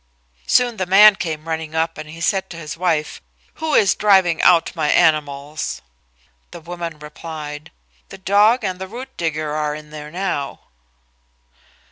[0.47, 3.21] Soon the man came running up, and he said to his wife,
[3.61, 5.79] "Who is driving out my animals?"
[6.49, 7.69] The woman replied,
[8.09, 10.61] "The dog and the root digger are in there now."